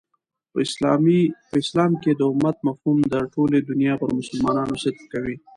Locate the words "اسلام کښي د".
1.61-2.21